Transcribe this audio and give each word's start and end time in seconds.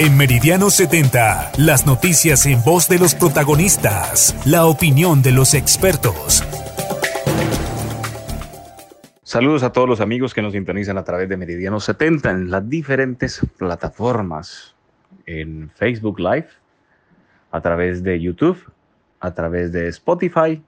En 0.00 0.16
Meridiano 0.16 0.70
70, 0.70 1.54
las 1.58 1.84
noticias 1.84 2.46
en 2.46 2.62
voz 2.62 2.88
de 2.88 3.00
los 3.00 3.16
protagonistas, 3.16 4.36
la 4.46 4.66
opinión 4.66 5.22
de 5.22 5.32
los 5.32 5.54
expertos. 5.54 6.44
Saludos 9.24 9.64
a 9.64 9.72
todos 9.72 9.88
los 9.88 10.00
amigos 10.00 10.34
que 10.34 10.40
nos 10.40 10.52
sintonizan 10.52 10.98
a 10.98 11.02
través 11.02 11.28
de 11.28 11.36
Meridiano 11.36 11.80
70 11.80 12.30
en 12.30 12.48
las 12.48 12.70
diferentes 12.70 13.40
plataformas, 13.56 14.76
en 15.26 15.68
Facebook 15.74 16.20
Live, 16.20 16.46
a 17.50 17.60
través 17.60 18.04
de 18.04 18.20
YouTube, 18.20 18.70
a 19.18 19.34
través 19.34 19.72
de 19.72 19.88
Spotify, 19.88 20.62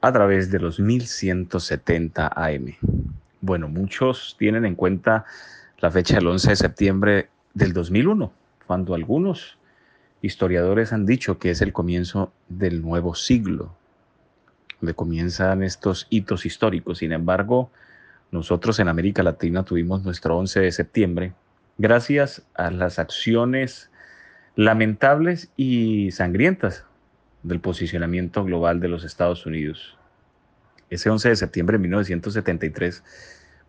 a 0.00 0.12
través 0.12 0.50
de 0.50 0.60
los 0.60 0.80
1170 0.80 2.32
AM. 2.34 2.74
Bueno, 3.42 3.68
muchos 3.68 4.34
tienen 4.38 4.64
en 4.64 4.76
cuenta 4.76 5.26
la 5.76 5.90
fecha 5.90 6.14
del 6.14 6.28
11 6.28 6.48
de 6.48 6.56
septiembre 6.56 7.28
del 7.52 7.74
2001 7.74 8.45
cuando 8.66 8.94
algunos 8.94 9.58
historiadores 10.22 10.92
han 10.92 11.06
dicho 11.06 11.38
que 11.38 11.50
es 11.50 11.60
el 11.62 11.72
comienzo 11.72 12.32
del 12.48 12.82
nuevo 12.82 13.14
siglo, 13.14 13.74
donde 14.80 14.94
comienzan 14.94 15.62
estos 15.62 16.06
hitos 16.10 16.46
históricos. 16.46 16.98
Sin 16.98 17.12
embargo, 17.12 17.70
nosotros 18.30 18.78
en 18.80 18.88
América 18.88 19.22
Latina 19.22 19.64
tuvimos 19.64 20.04
nuestro 20.04 20.36
11 20.36 20.60
de 20.60 20.72
septiembre 20.72 21.32
gracias 21.78 22.42
a 22.54 22.70
las 22.70 22.98
acciones 22.98 23.90
lamentables 24.56 25.50
y 25.56 26.10
sangrientas 26.12 26.84
del 27.42 27.60
posicionamiento 27.60 28.44
global 28.44 28.80
de 28.80 28.88
los 28.88 29.04
Estados 29.04 29.46
Unidos. 29.46 29.96
Ese 30.90 31.10
11 31.10 31.30
de 31.30 31.36
septiembre 31.36 31.76
de 31.76 31.82
1973 31.82 33.02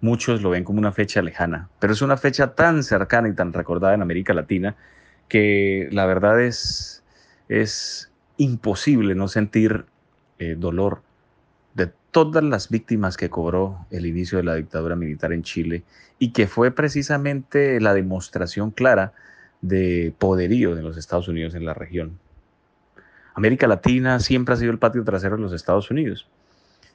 muchos 0.00 0.42
lo 0.42 0.50
ven 0.50 0.64
como 0.64 0.78
una 0.78 0.92
fecha 0.92 1.22
lejana, 1.22 1.68
pero 1.78 1.92
es 1.92 2.02
una 2.02 2.16
fecha 2.16 2.54
tan 2.54 2.82
cercana 2.82 3.28
y 3.28 3.34
tan 3.34 3.52
recordada 3.52 3.94
en 3.94 4.02
América 4.02 4.34
Latina 4.34 4.76
que 5.28 5.88
la 5.90 6.06
verdad 6.06 6.40
es, 6.40 7.02
es 7.48 8.10
imposible 8.36 9.14
no 9.14 9.28
sentir 9.28 9.86
eh, 10.38 10.54
dolor 10.58 11.02
de 11.74 11.90
todas 12.10 12.44
las 12.44 12.68
víctimas 12.68 13.16
que 13.16 13.30
cobró 13.30 13.86
el 13.90 14.06
inicio 14.06 14.38
de 14.38 14.44
la 14.44 14.54
dictadura 14.54 14.96
militar 14.96 15.32
en 15.32 15.42
Chile 15.42 15.82
y 16.18 16.32
que 16.32 16.46
fue 16.46 16.70
precisamente 16.70 17.80
la 17.80 17.94
demostración 17.94 18.70
clara 18.70 19.12
de 19.60 20.14
poderío 20.18 20.74
de 20.74 20.82
los 20.82 20.96
Estados 20.96 21.28
Unidos 21.28 21.54
en 21.54 21.64
la 21.64 21.74
región. 21.74 22.18
América 23.34 23.66
Latina 23.66 24.18
siempre 24.20 24.54
ha 24.54 24.56
sido 24.56 24.72
el 24.72 24.78
patio 24.78 25.04
trasero 25.04 25.36
de 25.36 25.42
los 25.42 25.52
Estados 25.52 25.90
Unidos. 25.90 26.26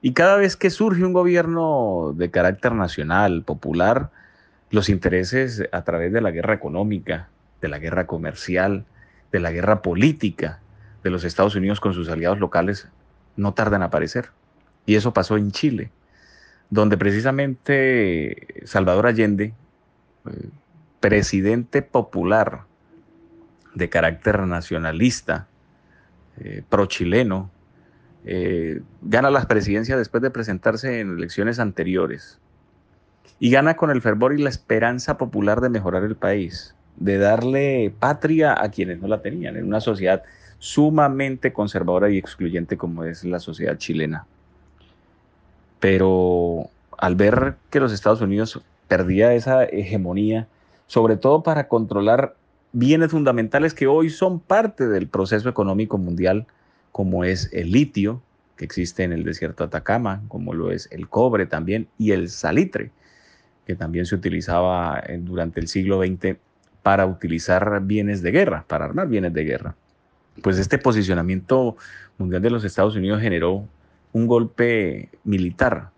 Y 0.00 0.12
cada 0.12 0.36
vez 0.36 0.56
que 0.56 0.70
surge 0.70 1.04
un 1.04 1.12
gobierno 1.12 2.12
de 2.14 2.30
carácter 2.30 2.72
nacional, 2.72 3.42
popular, 3.42 4.10
los 4.70 4.88
intereses 4.88 5.64
a 5.72 5.82
través 5.82 6.12
de 6.12 6.20
la 6.20 6.30
guerra 6.30 6.54
económica, 6.54 7.28
de 7.60 7.68
la 7.68 7.78
guerra 7.78 8.06
comercial, 8.06 8.84
de 9.32 9.40
la 9.40 9.50
guerra 9.50 9.82
política 9.82 10.60
de 11.02 11.10
los 11.10 11.24
Estados 11.24 11.54
Unidos 11.54 11.80
con 11.80 11.94
sus 11.94 12.08
aliados 12.08 12.38
locales 12.38 12.88
no 13.36 13.54
tardan 13.54 13.82
en 13.82 13.86
aparecer. 13.86 14.30
Y 14.86 14.96
eso 14.96 15.12
pasó 15.12 15.36
en 15.36 15.50
Chile, 15.52 15.90
donde 16.70 16.96
precisamente 16.96 18.46
Salvador 18.64 19.06
Allende, 19.06 19.54
eh, 20.26 20.48
presidente 21.00 21.82
popular 21.82 22.62
de 23.74 23.88
carácter 23.88 24.40
nacionalista, 24.40 25.46
eh, 26.38 26.62
pro-chileno, 26.68 27.50
eh, 28.30 28.82
gana 29.00 29.30
las 29.30 29.46
presidencias 29.46 29.96
después 29.96 30.22
de 30.22 30.30
presentarse 30.30 31.00
en 31.00 31.16
elecciones 31.16 31.58
anteriores 31.58 32.38
y 33.40 33.50
gana 33.50 33.74
con 33.74 33.90
el 33.90 34.02
fervor 34.02 34.34
y 34.34 34.42
la 34.42 34.50
esperanza 34.50 35.16
popular 35.16 35.62
de 35.62 35.70
mejorar 35.70 36.04
el 36.04 36.14
país, 36.14 36.74
de 36.96 37.16
darle 37.16 37.90
patria 37.98 38.54
a 38.62 38.70
quienes 38.70 39.00
no 39.00 39.08
la 39.08 39.22
tenían, 39.22 39.56
en 39.56 39.64
una 39.64 39.80
sociedad 39.80 40.24
sumamente 40.58 41.54
conservadora 41.54 42.10
y 42.10 42.18
excluyente 42.18 42.76
como 42.76 43.04
es 43.04 43.24
la 43.24 43.38
sociedad 43.38 43.78
chilena. 43.78 44.26
Pero 45.80 46.68
al 46.98 47.14
ver 47.14 47.54
que 47.70 47.80
los 47.80 47.94
Estados 47.94 48.20
Unidos 48.20 48.60
perdía 48.88 49.32
esa 49.32 49.64
hegemonía, 49.64 50.48
sobre 50.86 51.16
todo 51.16 51.42
para 51.42 51.66
controlar 51.68 52.34
bienes 52.72 53.10
fundamentales 53.10 53.72
que 53.72 53.86
hoy 53.86 54.10
son 54.10 54.38
parte 54.38 54.86
del 54.86 55.08
proceso 55.08 55.48
económico 55.48 55.96
mundial, 55.96 56.46
como 56.92 57.24
es 57.24 57.50
el 57.52 57.72
litio, 57.72 58.22
que 58.56 58.64
existe 58.64 59.04
en 59.04 59.12
el 59.12 59.24
desierto 59.24 59.64
de 59.64 59.68
Atacama, 59.68 60.22
como 60.28 60.52
lo 60.52 60.70
es 60.72 60.88
el 60.90 61.08
cobre 61.08 61.46
también, 61.46 61.88
y 61.96 62.10
el 62.10 62.28
salitre, 62.28 62.90
que 63.66 63.76
también 63.76 64.06
se 64.06 64.14
utilizaba 64.14 65.02
durante 65.20 65.60
el 65.60 65.68
siglo 65.68 66.00
XX 66.02 66.36
para 66.82 67.06
utilizar 67.06 67.82
bienes 67.82 68.22
de 68.22 68.30
guerra, 68.32 68.64
para 68.66 68.86
armar 68.86 69.08
bienes 69.08 69.32
de 69.32 69.44
guerra. 69.44 69.74
Pues 70.42 70.58
este 70.58 70.78
posicionamiento 70.78 71.76
mundial 72.16 72.42
de 72.42 72.50
los 72.50 72.64
Estados 72.64 72.96
Unidos 72.96 73.20
generó 73.20 73.66
un 74.12 74.26
golpe 74.26 75.08
militar. 75.24 75.90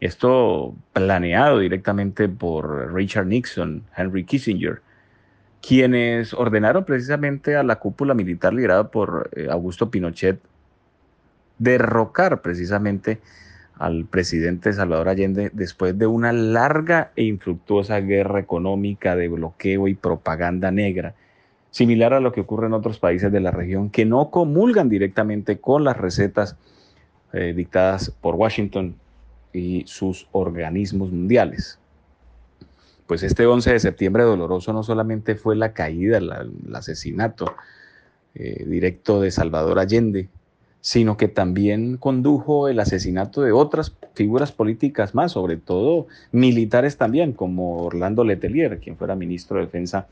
Esto 0.00 0.74
planeado 0.92 1.60
directamente 1.60 2.28
por 2.28 2.92
Richard 2.92 3.26
Nixon, 3.26 3.84
Henry 3.96 4.24
Kissinger, 4.24 4.82
quienes 5.62 6.34
ordenaron 6.34 6.84
precisamente 6.84 7.56
a 7.56 7.62
la 7.62 7.76
cúpula 7.76 8.14
militar 8.14 8.52
liderada 8.52 8.88
por 8.88 9.30
eh, 9.34 9.46
Augusto 9.48 9.90
Pinochet 9.90 10.40
derrocar 11.58 12.42
precisamente 12.42 13.20
al 13.78 14.04
presidente 14.04 14.72
Salvador 14.72 15.08
Allende 15.08 15.50
después 15.52 15.96
de 15.96 16.06
una 16.08 16.32
larga 16.32 17.12
e 17.14 17.24
infructuosa 17.24 18.00
guerra 18.00 18.40
económica 18.40 19.14
de 19.14 19.28
bloqueo 19.28 19.86
y 19.86 19.94
propaganda 19.94 20.72
negra, 20.72 21.14
similar 21.70 22.12
a 22.12 22.20
lo 22.20 22.32
que 22.32 22.40
ocurre 22.40 22.66
en 22.66 22.74
otros 22.74 22.98
países 22.98 23.30
de 23.30 23.40
la 23.40 23.52
región 23.52 23.88
que 23.88 24.04
no 24.04 24.30
comulgan 24.30 24.88
directamente 24.88 25.58
con 25.58 25.84
las 25.84 25.96
recetas 25.96 26.56
eh, 27.32 27.54
dictadas 27.56 28.10
por 28.10 28.34
Washington 28.34 28.96
y 29.52 29.84
sus 29.86 30.26
organismos 30.32 31.12
mundiales 31.12 31.78
pues 33.06 33.22
este 33.22 33.46
11 33.46 33.72
de 33.72 33.80
septiembre 33.80 34.22
doloroso 34.22 34.72
no 34.72 34.82
solamente 34.82 35.34
fue 35.34 35.56
la 35.56 35.72
caída, 35.72 36.18
el 36.18 36.74
asesinato 36.74 37.54
eh, 38.34 38.64
directo 38.66 39.20
de 39.20 39.30
Salvador 39.30 39.78
Allende, 39.78 40.28
sino 40.80 41.16
que 41.16 41.28
también 41.28 41.96
condujo 41.96 42.68
el 42.68 42.80
asesinato 42.80 43.42
de 43.42 43.52
otras 43.52 43.94
figuras 44.14 44.52
políticas 44.52 45.14
más, 45.14 45.32
sobre 45.32 45.56
todo 45.56 46.06
militares 46.32 46.96
también, 46.96 47.32
como 47.32 47.84
Orlando 47.84 48.24
Letelier, 48.24 48.80
quien 48.80 48.96
fuera 48.96 49.14
ministro 49.14 49.58
de 49.58 49.66
Defensa 49.66 50.06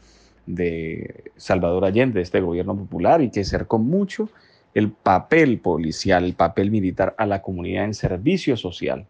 de 0.46 1.32
Salvador 1.36 1.84
Allende, 1.84 2.20
este 2.20 2.40
gobierno 2.40 2.76
popular, 2.76 3.22
y 3.22 3.30
que 3.30 3.44
cercó 3.44 3.78
mucho 3.78 4.28
el 4.74 4.90
papel 4.90 5.58
policial, 5.58 6.24
el 6.24 6.34
papel 6.34 6.70
militar 6.70 7.14
a 7.18 7.26
la 7.26 7.42
comunidad 7.42 7.84
en 7.84 7.94
servicio 7.94 8.56
social 8.56 9.06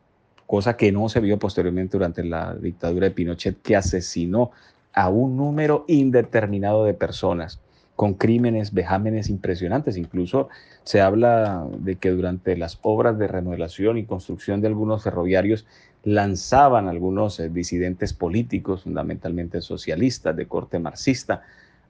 cosa 0.51 0.77
que 0.77 0.91
no 0.91 1.09
se 1.09 1.21
vio 1.21 1.39
posteriormente 1.39 1.97
durante 1.97 2.25
la 2.25 2.57
dictadura 2.57 3.07
de 3.07 3.13
Pinochet, 3.13 3.63
que 3.63 3.77
asesinó 3.77 4.51
a 4.93 5.09
un 5.09 5.37
número 5.37 5.85
indeterminado 5.87 6.83
de 6.83 6.93
personas 6.93 7.61
con 7.95 8.15
crímenes, 8.15 8.75
vejámenes 8.75 9.31
impresionantes. 9.31 9.97
Incluso 9.97 10.49
se 10.83 11.03
habla 11.03 11.65
de 11.79 11.95
que 11.95 12.11
durante 12.11 12.57
las 12.57 12.81
obras 12.83 13.17
de 13.17 13.29
remodelación 13.29 13.97
y 13.97 14.07
construcción 14.07 14.61
de 14.61 14.67
algunos 14.67 15.05
ferroviarios 15.05 15.67
lanzaban 16.03 16.89
algunos 16.89 17.39
eh, 17.39 17.49
disidentes 17.49 18.13
políticos, 18.13 18.83
fundamentalmente 18.83 19.61
socialistas, 19.61 20.35
de 20.35 20.47
corte 20.47 20.81
marxista, 20.81 21.45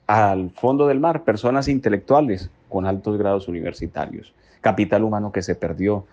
al 0.06 0.50
fondo 0.50 0.86
del 0.86 1.00
mar, 1.00 1.24
personas 1.24 1.66
intelectuales 1.66 2.50
con 2.68 2.84
altos 2.84 3.16
grados 3.16 3.48
universitarios, 3.48 4.34
capital 4.60 5.02
humano 5.02 5.32
que 5.32 5.40
se 5.40 5.54
perdió, 5.54 6.04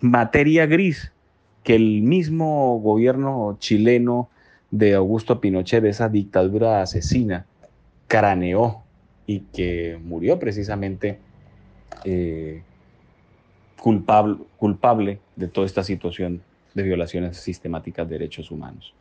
materia 0.00 0.66
gris 0.66 1.11
que 1.62 1.74
el 1.74 2.02
mismo 2.02 2.78
gobierno 2.80 3.56
chileno 3.58 4.28
de 4.70 4.94
Augusto 4.94 5.40
Pinochet, 5.40 5.82
de 5.82 5.90
esa 5.90 6.08
dictadura 6.08 6.82
asesina, 6.82 7.46
craneó 8.08 8.82
y 9.26 9.40
que 9.40 9.98
murió 10.02 10.38
precisamente 10.38 11.18
eh, 12.04 12.62
culpable, 13.78 14.38
culpable 14.56 15.20
de 15.36 15.48
toda 15.48 15.66
esta 15.66 15.84
situación 15.84 16.42
de 16.74 16.82
violaciones 16.82 17.36
sistemáticas 17.36 18.08
de 18.08 18.18
derechos 18.18 18.50
humanos. 18.50 18.94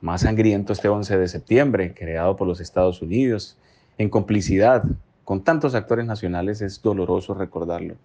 Más 0.00 0.22
sangriento 0.22 0.72
este 0.72 0.88
11 0.88 1.18
de 1.18 1.28
septiembre, 1.28 1.94
creado 1.94 2.36
por 2.36 2.46
los 2.46 2.60
Estados 2.60 3.02
Unidos, 3.02 3.56
en 3.98 4.08
complicidad 4.08 4.84
con 5.24 5.42
tantos 5.42 5.74
actores 5.74 6.06
nacionales, 6.06 6.62
es 6.62 6.80
doloroso 6.80 7.34
recordarlo. 7.34 7.96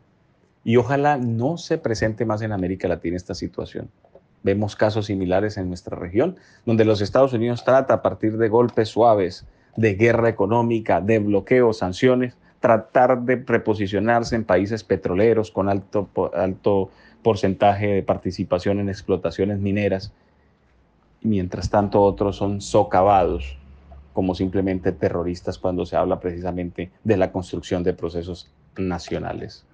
Y 0.63 0.77
ojalá 0.77 1.17
no 1.17 1.57
se 1.57 1.77
presente 1.77 2.25
más 2.25 2.41
en 2.41 2.51
América 2.51 2.87
Latina 2.87 3.17
esta 3.17 3.35
situación. 3.35 3.89
Vemos 4.43 4.75
casos 4.75 5.05
similares 5.05 5.57
en 5.57 5.69
nuestra 5.69 5.97
región, 5.97 6.37
donde 6.65 6.85
los 6.85 7.01
Estados 7.01 7.33
Unidos 7.33 7.63
trata 7.63 7.95
a 7.95 8.01
partir 8.01 8.37
de 8.37 8.49
golpes 8.49 8.89
suaves, 8.89 9.45
de 9.75 9.95
guerra 9.95 10.29
económica, 10.29 11.01
de 11.01 11.19
bloqueos, 11.19 11.77
sanciones, 11.77 12.35
tratar 12.59 13.21
de 13.23 13.43
reposicionarse 13.45 14.35
en 14.35 14.43
países 14.43 14.83
petroleros 14.83 15.51
con 15.51 15.69
alto, 15.69 16.09
alto 16.33 16.91
porcentaje 17.21 17.87
de 17.87 18.03
participación 18.03 18.79
en 18.79 18.89
explotaciones 18.89 19.59
mineras, 19.59 20.11
mientras 21.21 21.69
tanto 21.69 22.01
otros 22.01 22.35
son 22.35 22.61
socavados 22.61 23.57
como 24.13 24.35
simplemente 24.35 24.91
terroristas 24.91 25.57
cuando 25.57 25.85
se 25.85 25.95
habla 25.95 26.19
precisamente 26.19 26.91
de 27.03 27.17
la 27.17 27.31
construcción 27.31 27.83
de 27.83 27.93
procesos 27.93 28.51
nacionales. 28.77 29.65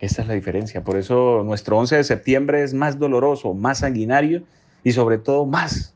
Esa 0.00 0.22
es 0.22 0.28
la 0.28 0.34
diferencia. 0.34 0.82
Por 0.82 0.96
eso 0.96 1.42
nuestro 1.44 1.78
11 1.78 1.96
de 1.96 2.04
septiembre 2.04 2.62
es 2.62 2.72
más 2.72 2.98
doloroso, 2.98 3.52
más 3.54 3.78
sanguinario 3.80 4.42
y 4.82 4.92
sobre 4.92 5.18
todo 5.18 5.44
más 5.44 5.94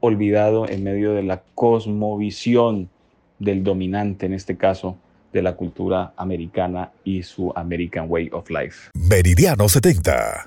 olvidado 0.00 0.68
en 0.68 0.82
medio 0.82 1.12
de 1.12 1.22
la 1.22 1.42
cosmovisión 1.54 2.88
del 3.38 3.62
dominante, 3.62 4.26
en 4.26 4.32
este 4.32 4.56
caso, 4.56 4.96
de 5.32 5.42
la 5.42 5.54
cultura 5.54 6.12
americana 6.16 6.92
y 7.04 7.22
su 7.22 7.52
American 7.54 8.06
Way 8.08 8.30
of 8.32 8.50
Life. 8.50 8.90
Meridiano 8.94 9.68
70. 9.68 10.40